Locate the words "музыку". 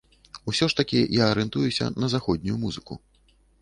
2.67-2.93